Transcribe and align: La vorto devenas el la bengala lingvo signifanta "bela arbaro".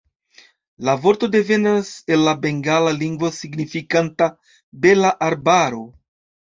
La 0.87 0.95
vorto 1.03 1.29
devenas 1.35 1.91
el 2.17 2.25
la 2.29 2.35
bengala 2.47 2.97
lingvo 3.03 3.33
signifanta 3.39 4.33
"bela 4.87 5.15
arbaro". 5.31 5.89